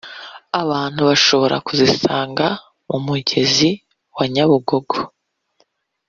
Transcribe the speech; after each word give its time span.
abantu 0.61 1.01
bashobora 1.09 1.55
kuzisanga 1.67 2.45
mu 2.89 2.97
mugezi 3.05 3.69
wa 4.15 4.25
Nyabugogo 4.33 4.95